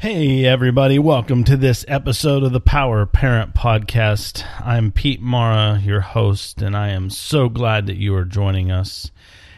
Hey, 0.00 0.46
everybody, 0.46 0.98
welcome 0.98 1.44
to 1.44 1.58
this 1.58 1.84
episode 1.86 2.42
of 2.42 2.52
the 2.52 2.58
Power 2.60 3.04
Parent 3.04 3.54
Podcast. 3.54 4.42
I'm 4.58 4.92
Pete 4.92 5.20
Mara, 5.20 5.78
your 5.84 6.00
host, 6.00 6.62
and 6.62 6.74
I 6.74 6.88
am 6.88 7.10
so 7.10 7.50
glad 7.50 7.84
that 7.84 7.98
you 7.98 8.14
are 8.14 8.24
joining 8.24 8.70
us. 8.70 9.10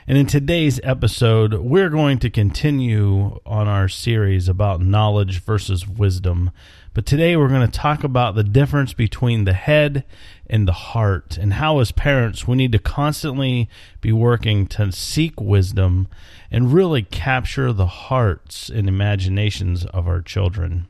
And 0.05 0.19
in 0.19 0.27
today's 0.27 0.81
episode, 0.83 1.55
we're 1.55 1.91
going 1.91 2.19
to 2.19 2.29
continue 2.29 3.39
on 3.47 3.69
our 3.69 3.87
series 3.87 4.49
about 4.49 4.83
knowledge 4.83 5.41
versus 5.41 5.87
wisdom. 5.87 6.51
But 6.95 7.07
today 7.07 7.37
we're 7.37 7.49
going 7.49 7.67
to 7.67 7.79
talk 7.79 8.05
about 8.05 8.35
the 8.35 8.45
difference 8.45 8.93
between 8.93 9.45
the 9.45 9.55
head 9.55 10.05
and 10.47 10.69
the 10.69 10.73
heart, 10.73 11.39
and 11.39 11.55
how, 11.55 11.79
as 11.79 11.91
parents, 11.91 12.47
we 12.47 12.55
need 12.55 12.73
to 12.73 12.79
constantly 12.79 13.71
be 14.03 14.13
working 14.13 14.67
to 14.67 14.93
seek 14.93 15.41
wisdom 15.41 16.07
and 16.51 16.75
really 16.75 17.03
capture 17.03 17.73
the 17.73 17.87
hearts 17.87 18.69
and 18.69 18.89
imaginations 18.89 19.87
of 19.87 20.07
our 20.07 20.21
children. 20.21 20.87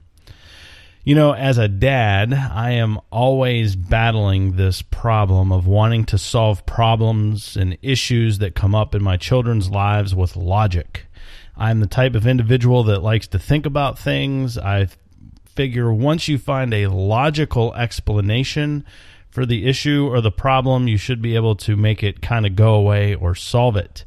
You 1.05 1.15
know, 1.15 1.35
as 1.35 1.59
a 1.59 1.69
dad, 1.69 2.35
I 2.35 2.73
am 2.73 2.99
always 3.13 3.77
battling 3.77 4.57
this 4.57 4.83
problem 4.83 5.53
of 5.53 5.69
wanting 5.69 6.05
to 6.07 6.19
solve 6.19 6.67
problems 6.67 7.57
and 7.57 7.79
issues 7.81 8.39
that 8.39 8.57
come 8.57 8.75
up 8.75 8.97
in 8.97 9.05
my 9.05 9.17
children's 9.17 9.71
lives 9.71 10.17
with 10.17 10.35
logic. 10.35 11.07
I'm 11.57 11.79
the 11.79 11.87
type 11.87 12.17
of 12.17 12.27
individual 12.27 12.83
that 12.85 13.03
likes 13.05 13.29
to 13.29 13.39
think 13.39 13.67
about 13.67 13.99
things. 13.99 14.59
I 14.59 14.89
figure 15.55 15.93
once 15.93 16.29
you 16.29 16.39
find 16.39 16.73
a 16.73 16.89
logical 16.89 17.75
explanation 17.75 18.85
for 19.31 19.47
the 19.47 19.67
issue 19.67 20.09
or 20.09 20.21
the 20.21 20.31
problem, 20.31 20.89
you 20.89 20.97
should 20.97 21.23
be 21.23 21.35
able 21.35 21.57
to 21.57 21.77
make 21.77 22.03
it 22.03 22.21
kind 22.21 22.47
of 22.47 22.55
go 22.55 22.75
away 22.75 23.15
or 23.15 23.35
solve 23.35 23.77
it. 23.77 24.05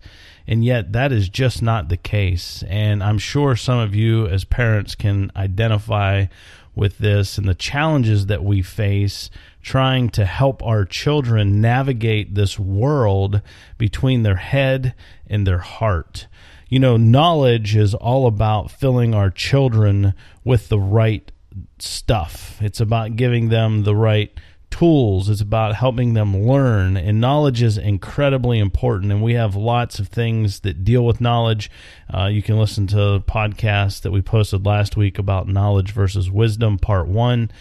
And 0.47 0.63
yet, 0.63 0.91
that 0.91 1.11
is 1.11 1.29
just 1.29 1.63
not 1.63 1.89
the 1.89 1.97
case. 1.97 2.63
And 2.67 3.03
I'm 3.03 3.17
sure 3.17 3.55
some 3.55 3.79
of 3.79 3.95
you, 3.95 4.27
as 4.27 4.43
parents, 4.43 4.93
can 4.93 5.31
identify 5.35 6.27
with 6.75 6.97
this 6.99 7.37
and 7.37 7.47
the 7.47 7.55
challenges 7.55 8.27
that 8.27 8.43
we 8.43 8.61
face 8.61 9.29
trying 9.61 10.09
to 10.09 10.25
help 10.25 10.61
our 10.61 10.85
children 10.85 11.61
navigate 11.61 12.35
this 12.35 12.59
world 12.59 13.41
between 13.77 14.21
their 14.21 14.35
head 14.35 14.93
and 15.25 15.47
their 15.47 15.59
heart. 15.59 16.27
You 16.69 16.79
know, 16.79 16.97
knowledge 16.97 17.75
is 17.75 17.95
all 17.95 18.27
about 18.27 18.69
filling 18.69 19.15
our 19.15 19.31
children 19.31 20.13
with 20.43 20.69
the 20.69 20.79
right 20.79 21.31
stuff. 21.79 22.61
It's 22.61 22.79
about 22.79 23.15
giving 23.15 23.49
them 23.49 23.83
the 23.83 23.95
right 23.95 24.31
tools. 24.69 25.29
It's 25.29 25.41
about 25.41 25.75
helping 25.75 26.13
them 26.13 26.35
learn. 26.37 26.97
And 26.97 27.21
knowledge 27.21 27.61
is 27.61 27.77
incredibly 27.77 28.59
important. 28.59 29.11
And 29.11 29.23
we 29.23 29.35
have 29.35 29.55
lots 29.55 29.99
of 29.99 30.09
things 30.09 30.61
that 30.61 30.83
deal 30.83 31.05
with 31.05 31.21
knowledge. 31.21 31.71
Uh, 32.13 32.25
you 32.25 32.41
can 32.41 32.59
listen 32.59 32.85
to 32.87 32.95
the 32.95 33.21
podcast 33.21 34.01
that 34.01 34.11
we 34.11 34.21
posted 34.21 34.65
last 34.65 34.97
week 34.97 35.17
about 35.17 35.47
knowledge 35.47 35.91
versus 35.91 36.29
wisdom, 36.29 36.77
part 36.77 37.07
one. 37.07 37.51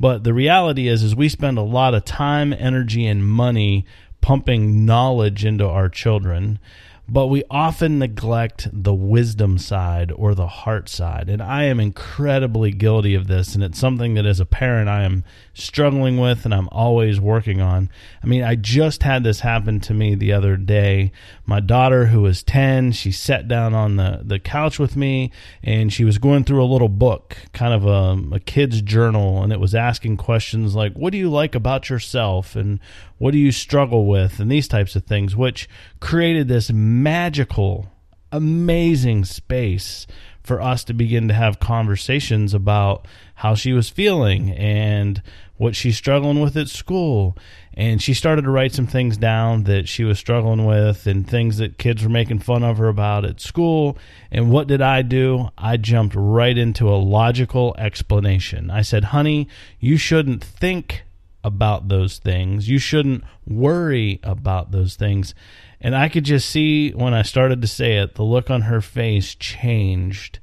But 0.00 0.24
the 0.24 0.34
reality 0.34 0.88
is, 0.88 1.02
is 1.04 1.14
we 1.14 1.28
spend 1.28 1.58
a 1.58 1.62
lot 1.62 1.94
of 1.94 2.04
time, 2.04 2.52
energy, 2.52 3.06
and 3.06 3.24
money 3.24 3.86
pumping 4.20 4.84
knowledge 4.84 5.44
into 5.44 5.68
our 5.68 5.88
children 5.88 6.58
but 7.06 7.26
we 7.26 7.44
often 7.50 7.98
neglect 7.98 8.68
the 8.72 8.94
wisdom 8.94 9.58
side 9.58 10.10
or 10.12 10.34
the 10.34 10.46
heart 10.46 10.88
side. 10.88 11.28
And 11.28 11.42
I 11.42 11.64
am 11.64 11.78
incredibly 11.78 12.70
guilty 12.70 13.14
of 13.14 13.26
this. 13.26 13.54
And 13.54 13.62
it's 13.62 13.78
something 13.78 14.14
that 14.14 14.24
as 14.24 14.40
a 14.40 14.46
parent 14.46 14.88
I 14.88 15.02
am 15.02 15.22
struggling 15.52 16.16
with 16.16 16.46
and 16.46 16.54
I'm 16.54 16.68
always 16.72 17.20
working 17.20 17.60
on. 17.60 17.90
I 18.22 18.26
mean, 18.26 18.42
I 18.42 18.54
just 18.54 19.02
had 19.02 19.22
this 19.22 19.40
happen 19.40 19.80
to 19.80 19.92
me 19.92 20.14
the 20.14 20.32
other 20.32 20.56
day. 20.56 21.12
My 21.44 21.60
daughter, 21.60 22.06
who 22.06 22.22
was 22.22 22.42
10, 22.42 22.92
she 22.92 23.12
sat 23.12 23.48
down 23.48 23.74
on 23.74 23.96
the, 23.96 24.20
the 24.24 24.38
couch 24.38 24.78
with 24.78 24.96
me 24.96 25.30
and 25.62 25.92
she 25.92 26.04
was 26.04 26.16
going 26.16 26.44
through 26.44 26.64
a 26.64 26.66
little 26.66 26.88
book, 26.88 27.36
kind 27.52 27.74
of 27.74 27.84
a, 27.84 28.36
a 28.36 28.40
kid's 28.40 28.80
journal. 28.80 29.42
And 29.42 29.52
it 29.52 29.60
was 29.60 29.74
asking 29.74 30.16
questions 30.16 30.74
like, 30.74 30.94
What 30.94 31.12
do 31.12 31.18
you 31.18 31.28
like 31.28 31.54
about 31.54 31.90
yourself? 31.90 32.56
And 32.56 32.80
what 33.24 33.32
do 33.32 33.38
you 33.38 33.52
struggle 33.52 34.04
with? 34.04 34.38
And 34.38 34.52
these 34.52 34.68
types 34.68 34.96
of 34.96 35.04
things, 35.04 35.34
which 35.34 35.66
created 35.98 36.46
this 36.46 36.70
magical, 36.70 37.88
amazing 38.30 39.24
space 39.24 40.06
for 40.42 40.60
us 40.60 40.84
to 40.84 40.92
begin 40.92 41.28
to 41.28 41.32
have 41.32 41.58
conversations 41.58 42.52
about 42.52 43.08
how 43.36 43.54
she 43.54 43.72
was 43.72 43.88
feeling 43.88 44.50
and 44.50 45.22
what 45.56 45.74
she's 45.74 45.96
struggling 45.96 46.38
with 46.38 46.54
at 46.58 46.68
school. 46.68 47.34
And 47.72 48.02
she 48.02 48.12
started 48.12 48.42
to 48.42 48.50
write 48.50 48.74
some 48.74 48.86
things 48.86 49.16
down 49.16 49.64
that 49.64 49.88
she 49.88 50.04
was 50.04 50.18
struggling 50.18 50.66
with 50.66 51.06
and 51.06 51.26
things 51.26 51.56
that 51.56 51.78
kids 51.78 52.02
were 52.02 52.10
making 52.10 52.40
fun 52.40 52.62
of 52.62 52.76
her 52.76 52.88
about 52.88 53.24
at 53.24 53.40
school. 53.40 53.96
And 54.30 54.50
what 54.50 54.66
did 54.66 54.82
I 54.82 55.00
do? 55.00 55.48
I 55.56 55.78
jumped 55.78 56.14
right 56.14 56.58
into 56.58 56.90
a 56.90 57.00
logical 57.00 57.74
explanation. 57.78 58.70
I 58.70 58.82
said, 58.82 59.04
honey, 59.04 59.48
you 59.80 59.96
shouldn't 59.96 60.44
think 60.44 61.04
about 61.44 61.88
those 61.88 62.18
things. 62.18 62.68
You 62.68 62.78
shouldn't 62.78 63.22
worry 63.46 64.18
about 64.22 64.72
those 64.72 64.96
things. 64.96 65.34
And 65.80 65.94
I 65.94 66.08
could 66.08 66.24
just 66.24 66.48
see 66.48 66.90
when 66.90 67.12
I 67.12 67.22
started 67.22 67.60
to 67.60 67.68
say 67.68 67.98
it, 67.98 68.14
the 68.14 68.24
look 68.24 68.50
on 68.50 68.62
her 68.62 68.80
face 68.80 69.34
changed 69.34 70.38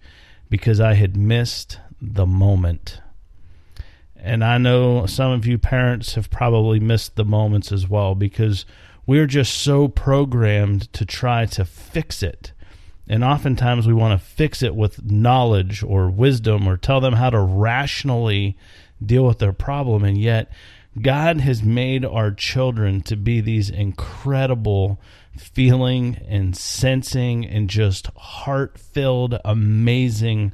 because 0.50 0.80
I 0.80 0.94
had 0.94 1.18
missed 1.18 1.80
the 2.00 2.28
moment. 2.28 3.02
And 4.16 4.44
I 4.44 4.60
know 4.60 5.08
some 5.08 5.32
of 5.32 5.48
you 5.48 5.58
parents 5.58 6.14
have 6.14 6.30
probably 6.30 6.80
missed 6.80 7.16
the 7.16 7.26
moments 7.26 7.72
as 7.72 7.90
well 7.90 8.14
because 8.14 8.66
we're 9.08 9.26
just 9.26 9.56
so 9.56 9.88
programmed 9.88 10.94
to 10.94 11.06
try 11.06 11.48
to 11.48 11.66
fix 11.66 12.22
it. 12.22 12.54
And 13.08 13.24
oftentimes 13.24 13.88
we 13.88 13.96
want 13.96 14.20
to 14.20 14.26
fix 14.26 14.62
it 14.62 14.76
with 14.76 15.04
knowledge 15.04 15.82
or 15.82 16.10
wisdom 16.10 16.68
or 16.68 16.78
tell 16.78 17.02
them 17.02 17.14
how 17.14 17.32
to 17.32 17.40
rationally 17.40 18.56
deal 19.04 19.26
with 19.26 19.40
their 19.40 19.54
problem. 19.54 20.04
And 20.04 20.18
yet, 20.18 20.52
God 21.00 21.40
has 21.42 21.64
made 21.64 22.04
our 22.04 22.32
children 22.32 23.02
to 23.04 23.16
be 23.16 23.40
these 23.40 23.70
incredible 23.70 25.00
feeling 25.38 26.20
and 26.28 26.56
sensing 26.56 27.46
and 27.46 27.70
just 27.70 28.08
heart 28.18 28.78
filled, 28.78 29.40
amazing 29.46 30.52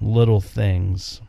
little 0.00 0.40
things. 0.40 1.20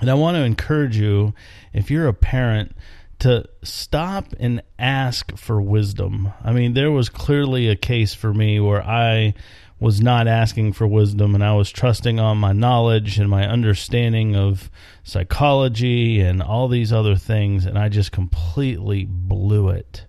And 0.00 0.10
I 0.10 0.14
want 0.14 0.36
to 0.36 0.44
encourage 0.44 0.96
you, 0.96 1.34
if 1.72 1.90
you're 1.90 2.06
a 2.06 2.14
parent, 2.14 2.76
to 3.20 3.48
stop 3.62 4.34
and 4.38 4.62
ask 4.78 5.36
for 5.36 5.60
wisdom. 5.60 6.32
I 6.44 6.52
mean, 6.52 6.74
there 6.74 6.92
was 6.92 7.08
clearly 7.08 7.68
a 7.68 7.76
case 7.76 8.14
for 8.14 8.32
me 8.32 8.60
where 8.60 8.82
I 8.82 9.34
was 9.78 10.00
not 10.00 10.26
asking 10.26 10.72
for 10.72 10.86
wisdom 10.86 11.34
and 11.34 11.44
I 11.44 11.54
was 11.54 11.70
trusting 11.70 12.18
on 12.18 12.38
my 12.38 12.52
knowledge 12.52 13.18
and 13.18 13.28
my 13.28 13.46
understanding 13.46 14.34
of 14.34 14.70
psychology 15.02 16.20
and 16.20 16.42
all 16.42 16.68
these 16.68 16.92
other 16.92 17.16
things, 17.16 17.66
and 17.66 17.78
I 17.78 17.88
just 17.88 18.10
completely 18.10 19.04
blew 19.04 19.68
it. 19.68 20.06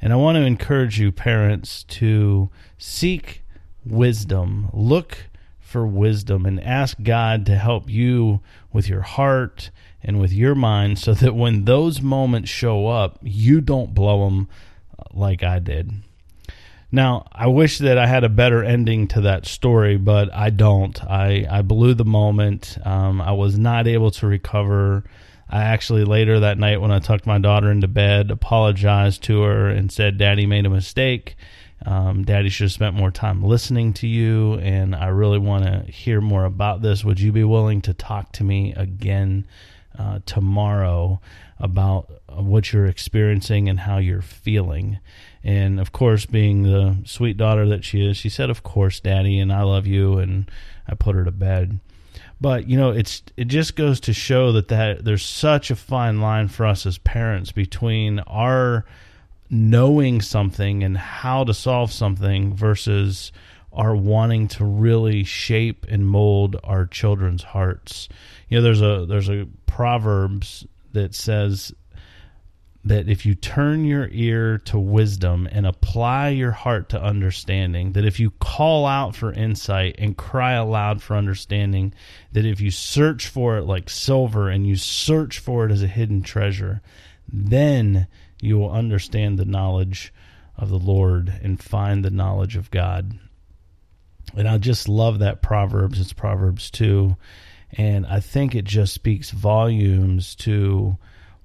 And 0.00 0.12
I 0.12 0.16
want 0.16 0.36
to 0.36 0.42
encourage 0.42 1.00
you, 1.00 1.10
parents, 1.10 1.82
to 1.84 2.50
seek 2.76 3.44
wisdom. 3.84 4.70
Look 4.72 5.26
for 5.58 5.86
wisdom 5.86 6.46
and 6.46 6.62
ask 6.62 6.96
God 7.02 7.44
to 7.46 7.56
help 7.56 7.90
you 7.90 8.40
with 8.72 8.88
your 8.88 9.02
heart 9.02 9.70
and 10.02 10.20
with 10.20 10.32
your 10.32 10.54
mind 10.54 10.98
so 10.98 11.14
that 11.14 11.34
when 11.34 11.64
those 11.64 12.00
moments 12.00 12.50
show 12.50 12.86
up, 12.86 13.18
you 13.22 13.60
don't 13.60 13.94
blow 13.94 14.24
them 14.24 14.48
like 15.12 15.42
I 15.42 15.58
did. 15.58 15.92
Now, 16.90 17.26
I 17.32 17.48
wish 17.48 17.78
that 17.78 17.98
I 17.98 18.06
had 18.06 18.24
a 18.24 18.30
better 18.30 18.64
ending 18.64 19.08
to 19.08 19.20
that 19.22 19.44
story, 19.44 19.98
but 19.98 20.32
I 20.32 20.48
don't. 20.48 21.02
I, 21.04 21.46
I 21.50 21.60
blew 21.60 21.92
the 21.92 22.04
moment. 22.04 22.78
Um, 22.84 23.20
I 23.20 23.32
was 23.32 23.58
not 23.58 23.86
able 23.86 24.10
to 24.12 24.26
recover. 24.26 25.04
I 25.50 25.64
actually 25.64 26.04
later 26.04 26.40
that 26.40 26.58
night, 26.58 26.80
when 26.80 26.90
I 26.90 26.98
tucked 26.98 27.26
my 27.26 27.38
daughter 27.38 27.70
into 27.70 27.88
bed, 27.88 28.30
apologized 28.30 29.22
to 29.24 29.42
her 29.42 29.68
and 29.68 29.92
said, 29.92 30.16
Daddy 30.16 30.46
made 30.46 30.64
a 30.64 30.70
mistake. 30.70 31.36
Um, 31.84 32.24
Daddy 32.24 32.48
should 32.48 32.64
have 32.64 32.72
spent 32.72 32.96
more 32.96 33.10
time 33.10 33.42
listening 33.42 33.92
to 33.94 34.06
you, 34.06 34.54
and 34.54 34.94
I 34.94 35.08
really 35.08 35.38
want 35.38 35.64
to 35.64 35.92
hear 35.92 36.20
more 36.20 36.44
about 36.44 36.80
this. 36.82 37.04
Would 37.04 37.20
you 37.20 37.32
be 37.32 37.44
willing 37.44 37.82
to 37.82 37.94
talk 37.94 38.32
to 38.32 38.44
me 38.44 38.72
again 38.74 39.46
uh, 39.98 40.20
tomorrow 40.26 41.20
about 41.58 42.10
what 42.28 42.72
you're 42.72 42.86
experiencing 42.86 43.68
and 43.68 43.80
how 43.80 43.98
you're 43.98 44.22
feeling? 44.22 44.98
And 45.44 45.78
of 45.80 45.92
course, 45.92 46.26
being 46.26 46.62
the 46.62 46.98
sweet 47.04 47.36
daughter 47.36 47.66
that 47.68 47.84
she 47.84 48.04
is, 48.04 48.16
she 48.16 48.28
said, 48.28 48.50
"Of 48.50 48.62
course, 48.62 49.00
Daddy, 49.00 49.38
and 49.38 49.52
I 49.52 49.62
love 49.62 49.86
you." 49.86 50.18
And 50.18 50.50
I 50.86 50.94
put 50.94 51.14
her 51.14 51.24
to 51.24 51.30
bed. 51.30 51.78
But 52.40 52.68
you 52.68 52.76
know, 52.76 52.90
it's 52.90 53.22
it 53.36 53.46
just 53.46 53.76
goes 53.76 54.00
to 54.00 54.12
show 54.12 54.52
that 54.52 54.68
that 54.68 55.04
there's 55.04 55.24
such 55.24 55.70
a 55.70 55.76
fine 55.76 56.20
line 56.20 56.48
for 56.48 56.66
us 56.66 56.86
as 56.86 56.98
parents 56.98 57.52
between 57.52 58.20
our 58.20 58.84
knowing 59.50 60.20
something 60.20 60.84
and 60.84 60.96
how 60.96 61.44
to 61.44 61.54
solve 61.54 61.90
something 61.92 62.54
versus 62.54 63.32
our 63.72 63.94
wanting 63.94 64.48
to 64.48 64.64
really 64.64 65.24
shape 65.24 65.86
and 65.88 66.06
mold 66.06 66.56
our 66.64 66.86
children's 66.86 67.42
hearts. 67.42 68.08
You 68.48 68.58
know, 68.58 68.62
there's 68.62 68.82
a 68.82 69.06
there's 69.06 69.28
a 69.30 69.46
proverbs 69.66 70.66
that 70.92 71.14
says 71.14 71.72
that 72.88 73.08
if 73.08 73.26
you 73.26 73.34
turn 73.34 73.84
your 73.84 74.08
ear 74.12 74.58
to 74.58 74.78
wisdom 74.78 75.48
and 75.50 75.66
apply 75.66 76.28
your 76.30 76.52
heart 76.52 76.88
to 76.88 77.02
understanding, 77.02 77.92
that 77.92 78.04
if 78.04 78.18
you 78.18 78.30
call 78.30 78.86
out 78.86 79.14
for 79.14 79.32
insight 79.32 79.96
and 79.98 80.16
cry 80.16 80.52
aloud 80.52 81.02
for 81.02 81.14
understanding, 81.14 81.92
that 82.32 82.46
if 82.46 82.60
you 82.60 82.70
search 82.70 83.26
for 83.26 83.58
it 83.58 83.64
like 83.64 83.90
silver 83.90 84.48
and 84.48 84.66
you 84.66 84.76
search 84.76 85.38
for 85.38 85.66
it 85.66 85.72
as 85.72 85.82
a 85.82 85.86
hidden 85.86 86.22
treasure, 86.22 86.80
then 87.30 88.06
you 88.40 88.58
will 88.58 88.70
understand 88.70 89.38
the 89.38 89.44
knowledge 89.44 90.12
of 90.56 90.70
the 90.70 90.78
Lord 90.78 91.32
and 91.42 91.62
find 91.62 92.04
the 92.04 92.10
knowledge 92.10 92.56
of 92.56 92.70
God. 92.70 93.18
And 94.36 94.48
I 94.48 94.58
just 94.58 94.88
love 94.88 95.18
that 95.18 95.42
Proverbs. 95.42 96.00
It's 96.00 96.12
Proverbs 96.12 96.70
2. 96.70 97.16
And 97.72 98.06
I 98.06 98.20
think 98.20 98.54
it 98.54 98.64
just 98.64 98.94
speaks 98.94 99.30
volumes 99.30 100.34
to 100.36 100.96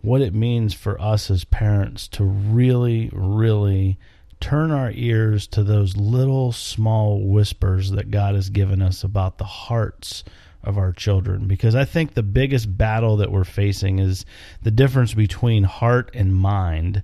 what 0.03 0.21
it 0.21 0.33
means 0.33 0.73
for 0.73 0.99
us 1.01 1.31
as 1.31 1.45
parents 1.45 2.09
to 2.09 2.25
really, 2.25 3.09
really 3.13 3.97
turn 4.41 4.69
our 4.69 4.91
ears 4.91 5.47
to 5.47 5.63
those 5.63 5.95
little 5.95 6.51
small 6.51 7.25
whispers 7.25 7.91
that 7.91 8.11
God 8.11 8.35
has 8.35 8.49
given 8.49 8.81
us 8.81 9.05
about 9.05 9.37
the 9.37 9.45
hearts 9.45 10.25
of 10.61 10.77
our 10.77 10.91
children. 10.91 11.47
Because 11.47 11.73
I 11.73 11.85
think 11.85 12.13
the 12.13 12.21
biggest 12.21 12.77
battle 12.77 13.15
that 13.17 13.31
we're 13.31 13.45
facing 13.45 13.99
is 13.99 14.25
the 14.61 14.71
difference 14.71 15.13
between 15.13 15.63
heart 15.63 16.11
and 16.13 16.35
mind. 16.35 17.01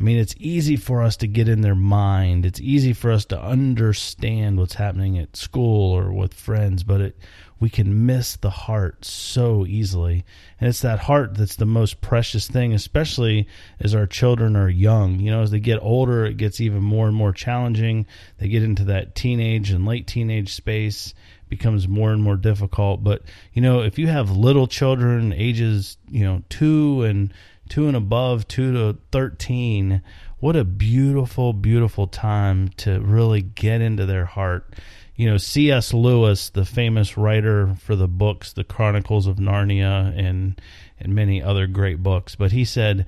I 0.00 0.02
mean, 0.02 0.18
it's 0.18 0.34
easy 0.38 0.76
for 0.76 1.02
us 1.02 1.18
to 1.18 1.26
get 1.26 1.48
in 1.48 1.60
their 1.60 1.74
mind. 1.74 2.46
It's 2.46 2.60
easy 2.60 2.94
for 2.94 3.10
us 3.10 3.26
to 3.26 3.40
understand 3.40 4.58
what's 4.58 4.74
happening 4.74 5.18
at 5.18 5.36
school 5.36 5.92
or 5.92 6.10
with 6.10 6.32
friends, 6.32 6.82
but 6.82 7.02
it 7.02 7.16
we 7.60 7.68
can 7.68 8.06
miss 8.06 8.36
the 8.36 8.50
heart 8.50 9.04
so 9.04 9.66
easily. 9.66 10.24
And 10.58 10.68
it's 10.68 10.80
that 10.80 11.00
heart 11.00 11.36
that's 11.36 11.56
the 11.56 11.66
most 11.66 12.00
precious 12.00 12.48
thing, 12.48 12.72
especially 12.72 13.46
as 13.78 13.94
our 13.94 14.06
children 14.06 14.56
are 14.56 14.70
young. 14.70 15.20
You 15.20 15.30
know, 15.30 15.42
as 15.42 15.50
they 15.50 15.60
get 15.60 15.82
older, 15.82 16.24
it 16.24 16.38
gets 16.38 16.62
even 16.62 16.82
more 16.82 17.06
and 17.06 17.14
more 17.14 17.32
challenging. 17.32 18.06
They 18.38 18.48
get 18.48 18.62
into 18.62 18.84
that 18.84 19.14
teenage 19.14 19.70
and 19.70 19.84
late 19.84 20.06
teenage 20.06 20.54
space 20.54 21.12
becomes 21.50 21.86
more 21.86 22.12
and 22.12 22.22
more 22.22 22.36
difficult. 22.36 23.04
But, 23.04 23.22
you 23.52 23.60
know, 23.60 23.82
if 23.82 23.98
you 23.98 24.06
have 24.06 24.30
little 24.30 24.66
children 24.66 25.34
ages, 25.34 25.98
you 26.08 26.24
know, 26.24 26.42
2 26.48 27.02
and 27.02 27.34
2 27.70 27.88
and 27.88 27.96
above, 27.96 28.46
2 28.46 28.72
to 28.74 28.98
13, 29.10 30.02
what 30.38 30.56
a 30.56 30.64
beautiful 30.64 31.52
beautiful 31.52 32.06
time 32.06 32.68
to 32.76 33.00
really 33.00 33.40
get 33.42 33.80
into 33.80 34.04
their 34.06 34.26
heart 34.26 34.74
you 35.20 35.28
know, 35.28 35.36
C.S. 35.36 35.92
Lewis, 35.92 36.48
the 36.48 36.64
famous 36.64 37.18
writer 37.18 37.74
for 37.78 37.94
the 37.94 38.08
books, 38.08 38.54
The 38.54 38.64
Chronicles 38.64 39.26
of 39.26 39.36
Narnia, 39.36 40.18
and 40.18 40.58
and 40.98 41.14
many 41.14 41.42
other 41.42 41.66
great 41.66 42.02
books, 42.02 42.34
but 42.34 42.52
he 42.52 42.64
said, 42.64 43.04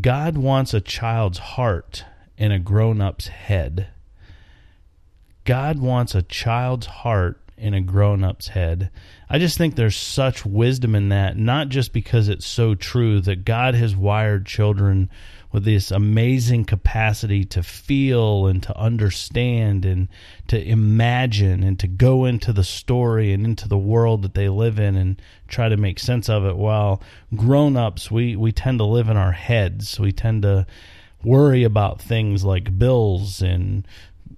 God 0.00 0.36
wants 0.36 0.74
a 0.74 0.80
child's 0.80 1.38
heart 1.38 2.04
in 2.36 2.50
a 2.50 2.58
grown-up's 2.58 3.28
head. 3.28 3.86
God 5.44 5.78
wants 5.78 6.16
a 6.16 6.22
child's 6.22 6.86
heart 6.86 7.41
in 7.62 7.74
a 7.74 7.80
grown-up's 7.80 8.48
head. 8.48 8.90
I 9.30 9.38
just 9.38 9.56
think 9.56 9.74
there's 9.74 9.96
such 9.96 10.44
wisdom 10.44 10.94
in 10.94 11.08
that, 11.10 11.36
not 11.38 11.68
just 11.68 11.92
because 11.92 12.28
it's 12.28 12.46
so 12.46 12.74
true 12.74 13.20
that 13.20 13.44
God 13.44 13.74
has 13.74 13.96
wired 13.96 14.44
children 14.44 15.08
with 15.52 15.64
this 15.64 15.90
amazing 15.90 16.64
capacity 16.64 17.44
to 17.44 17.62
feel 17.62 18.46
and 18.46 18.62
to 18.62 18.76
understand 18.76 19.84
and 19.84 20.08
to 20.48 20.60
imagine 20.60 21.62
and 21.62 21.78
to 21.78 21.86
go 21.86 22.24
into 22.24 22.52
the 22.52 22.64
story 22.64 23.32
and 23.32 23.44
into 23.44 23.68
the 23.68 23.78
world 23.78 24.22
that 24.22 24.34
they 24.34 24.48
live 24.48 24.78
in 24.78 24.96
and 24.96 25.20
try 25.48 25.68
to 25.68 25.76
make 25.76 25.98
sense 25.98 26.28
of 26.28 26.44
it. 26.44 26.56
While 26.56 27.02
grown 27.36 27.76
ups, 27.76 28.10
we, 28.10 28.34
we 28.34 28.50
tend 28.50 28.78
to 28.78 28.84
live 28.84 29.08
in 29.08 29.16
our 29.16 29.32
heads. 29.32 30.00
We 30.00 30.10
tend 30.10 30.42
to 30.42 30.66
worry 31.22 31.62
about 31.62 32.00
things 32.00 32.44
like 32.44 32.78
bills 32.78 33.42
and 33.42 33.86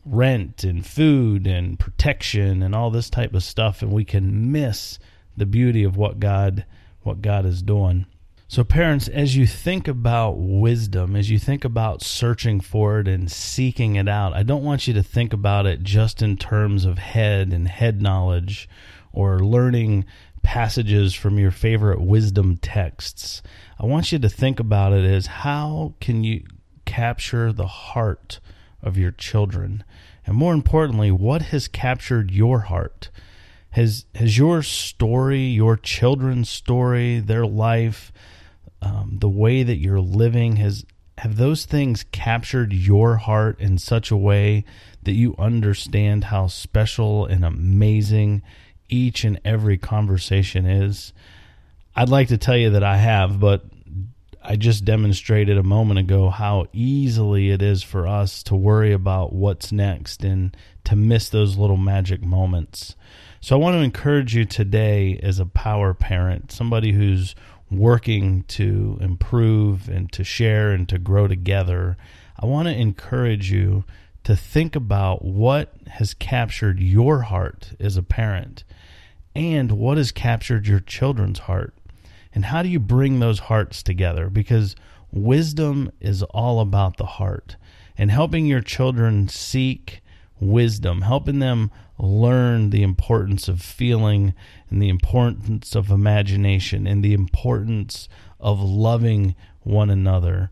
rent 0.04 0.64
and 0.64 0.86
food 0.86 1.46
and 1.46 1.78
protection 1.78 2.62
and 2.62 2.74
all 2.74 2.90
this 2.90 3.08
type 3.08 3.34
of 3.34 3.42
stuff 3.42 3.82
and 3.82 3.92
we 3.92 4.04
can 4.04 4.52
miss 4.52 4.98
the 5.36 5.46
beauty 5.46 5.82
of 5.84 5.96
what 5.96 6.20
God 6.20 6.64
what 7.02 7.22
God 7.22 7.44
is 7.44 7.62
doing. 7.62 8.06
So, 8.46 8.62
parents, 8.62 9.08
as 9.08 9.36
you 9.36 9.46
think 9.46 9.88
about 9.88 10.36
wisdom, 10.38 11.16
as 11.16 11.30
you 11.30 11.38
think 11.38 11.64
about 11.64 12.02
searching 12.02 12.60
for 12.60 13.00
it 13.00 13.08
and 13.08 13.30
seeking 13.30 13.96
it 13.96 14.08
out, 14.08 14.32
I 14.34 14.42
don't 14.42 14.62
want 14.62 14.86
you 14.86 14.94
to 14.94 15.02
think 15.02 15.32
about 15.32 15.66
it 15.66 15.82
just 15.82 16.22
in 16.22 16.36
terms 16.36 16.84
of 16.84 16.98
head 16.98 17.52
and 17.52 17.66
head 17.66 18.00
knowledge 18.00 18.68
or 19.12 19.40
learning 19.40 20.04
passages 20.42 21.14
from 21.14 21.38
your 21.38 21.50
favorite 21.50 22.00
wisdom 22.00 22.56
texts. 22.58 23.42
I 23.80 23.86
want 23.86 24.12
you 24.12 24.18
to 24.18 24.28
think 24.28 24.60
about 24.60 24.92
it 24.92 25.04
as 25.04 25.26
how 25.26 25.94
can 26.00 26.22
you 26.22 26.44
capture 26.84 27.52
the 27.52 27.66
heart 27.66 28.40
of 28.84 28.96
your 28.96 29.10
children? 29.10 29.82
And 30.26 30.36
more 30.36 30.54
importantly, 30.54 31.10
what 31.10 31.42
has 31.42 31.66
captured 31.66 32.30
your 32.30 32.60
heart? 32.60 33.10
Has 33.70 34.04
has 34.14 34.38
your 34.38 34.62
story, 34.62 35.42
your 35.46 35.76
children's 35.76 36.48
story, 36.48 37.18
their 37.18 37.44
life, 37.44 38.12
um, 38.84 39.16
the 39.20 39.28
way 39.28 39.62
that 39.62 39.78
you're 39.78 40.00
living 40.00 40.56
has 40.56 40.84
have 41.18 41.36
those 41.36 41.64
things 41.64 42.04
captured 42.12 42.72
your 42.72 43.16
heart 43.16 43.58
in 43.60 43.78
such 43.78 44.10
a 44.10 44.16
way 44.16 44.64
that 45.04 45.12
you 45.12 45.34
understand 45.38 46.24
how 46.24 46.48
special 46.48 47.24
and 47.24 47.44
amazing 47.44 48.42
each 48.88 49.24
and 49.24 49.40
every 49.44 49.78
conversation 49.78 50.66
is 50.66 51.12
i'd 51.96 52.08
like 52.08 52.28
to 52.28 52.36
tell 52.36 52.56
you 52.56 52.70
that 52.70 52.82
i 52.82 52.96
have 52.96 53.38
but 53.38 53.64
i 54.44 54.56
just 54.56 54.84
demonstrated 54.84 55.56
a 55.56 55.62
moment 55.62 55.98
ago 55.98 56.30
how 56.30 56.66
easily 56.72 57.50
it 57.50 57.62
is 57.62 57.82
for 57.82 58.06
us 58.06 58.42
to 58.42 58.54
worry 58.54 58.92
about 58.92 59.32
what's 59.32 59.72
next 59.72 60.22
and 60.24 60.56
to 60.84 60.94
miss 60.94 61.28
those 61.28 61.56
little 61.56 61.76
magic 61.76 62.22
moments 62.22 62.94
so 63.40 63.56
i 63.56 63.58
want 63.58 63.74
to 63.74 63.80
encourage 63.80 64.34
you 64.34 64.44
today 64.44 65.18
as 65.22 65.38
a 65.38 65.46
power 65.46 65.94
parent 65.94 66.52
somebody 66.52 66.92
who's 66.92 67.34
working 67.70 68.44
to 68.44 68.98
improve 69.00 69.88
and 69.88 70.10
to 70.12 70.24
share 70.24 70.70
and 70.70 70.88
to 70.88 70.98
grow 70.98 71.28
together, 71.28 71.96
I 72.38 72.46
want 72.46 72.68
to 72.68 72.74
encourage 72.74 73.50
you 73.50 73.84
to 74.24 74.36
think 74.36 74.74
about 74.74 75.24
what 75.24 75.74
has 75.88 76.14
captured 76.14 76.80
your 76.80 77.22
heart 77.22 77.72
as 77.78 77.96
a 77.96 78.02
parent 78.02 78.64
and 79.34 79.72
what 79.72 79.98
has 79.98 80.12
captured 80.12 80.66
your 80.66 80.80
children's 80.80 81.40
heart. 81.40 81.74
And 82.34 82.46
how 82.46 82.62
do 82.62 82.68
you 82.68 82.80
bring 82.80 83.20
those 83.20 83.38
hearts 83.40 83.82
together? 83.82 84.28
Because 84.28 84.74
wisdom 85.12 85.90
is 86.00 86.22
all 86.24 86.60
about 86.60 86.96
the 86.96 87.06
heart 87.06 87.56
and 87.96 88.10
helping 88.10 88.46
your 88.46 88.60
children 88.60 89.28
seek 89.28 90.02
wisdom, 90.40 91.02
helping 91.02 91.38
them 91.38 91.70
learn 91.98 92.70
the 92.70 92.82
importance 92.82 93.46
of 93.46 93.62
feeling 93.62 94.34
and 94.68 94.82
the 94.82 94.88
importance 94.88 95.76
of 95.76 95.90
imagination 95.90 96.86
and 96.86 97.04
the 97.04 97.14
importance 97.14 98.08
of 98.40 98.60
loving 98.60 99.36
one 99.60 99.90
another. 99.90 100.50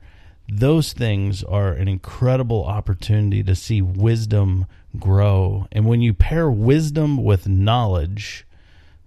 Those 0.49 0.93
things 0.93 1.43
are 1.43 1.73
an 1.73 1.89
incredible 1.89 2.65
opportunity 2.65 3.43
to 3.43 3.55
see 3.55 3.83
wisdom 3.83 4.67
grow. 4.99 5.67
And 5.73 5.87
when 5.87 6.01
you 6.01 6.15
pair 6.15 6.51
wisdom 6.51 7.23
with 7.23 7.49
knowledge, 7.49 8.47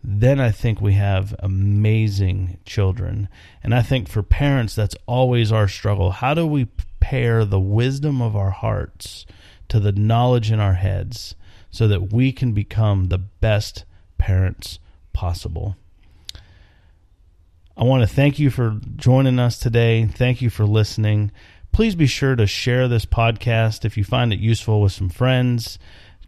then 0.08 0.40
I 0.40 0.52
think 0.52 0.80
we 0.80 0.94
have 0.94 1.36
amazing 1.40 2.60
children. 2.66 3.28
And 3.64 3.74
I 3.74 3.82
think 3.82 4.08
for 4.08 4.22
parents, 4.24 4.76
that's 4.76 4.96
always 5.08 5.52
our 5.52 5.68
struggle. 5.68 6.12
How 6.12 6.34
do 6.34 6.46
we 6.46 6.68
pair 7.00 7.46
the 7.46 7.60
wisdom 7.60 8.22
of 8.22 8.36
our 8.36 8.52
hearts 8.52 9.26
to 9.68 9.80
the 9.80 9.92
knowledge 9.92 10.52
in 10.52 10.60
our 10.60 10.74
heads 10.74 11.36
so 11.70 11.88
that 11.88 12.14
we 12.14 12.32
can 12.32 12.52
become 12.54 13.06
the 13.06 13.18
best 13.18 13.86
parents 14.18 14.80
possible. 15.14 15.76
I 17.78 17.84
want 17.84 18.08
to 18.08 18.16
thank 18.16 18.40
you 18.40 18.50
for 18.50 18.80
joining 18.96 19.40
us 19.40 19.60
today. 19.60 20.06
Thank 20.06 20.42
you 20.42 20.50
for 20.50 20.66
listening. 20.66 21.32
Please 21.72 21.96
be 21.96 22.08
sure 22.08 22.36
to 22.38 22.48
share 22.48 22.88
this 22.88 23.06
podcast 23.06 23.84
if 23.84 23.98
you 23.98 24.04
find 24.06 24.32
it 24.32 24.40
useful 24.40 24.82
with 24.82 24.94
some 24.94 25.10
friends. 25.10 25.78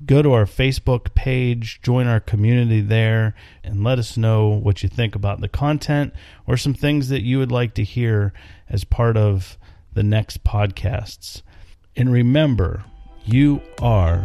Go 0.05 0.21
to 0.21 0.33
our 0.33 0.45
Facebook 0.45 1.15
page, 1.15 1.81
join 1.81 2.07
our 2.07 2.19
community 2.19 2.81
there, 2.81 3.33
and 3.63 3.83
let 3.83 3.99
us 3.99 4.15
know 4.17 4.49
what 4.49 4.83
you 4.83 4.89
think 4.89 5.15
about 5.15 5.41
the 5.41 5.47
content 5.47 6.13
or 6.45 6.55
some 6.55 6.73
things 6.73 7.09
that 7.09 7.23
you 7.23 7.39
would 7.39 7.51
like 7.51 7.73
to 7.75 7.83
hear 7.83 8.33
as 8.69 8.83
part 8.83 9.17
of 9.17 9.57
the 9.93 10.03
next 10.03 10.43
podcasts. 10.43 11.41
And 11.95 12.11
remember, 12.11 12.83
you 13.25 13.61
are 13.81 14.21